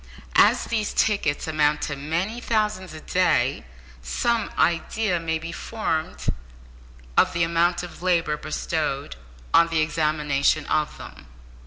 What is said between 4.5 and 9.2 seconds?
idea may be formed of the amount of labour bestowed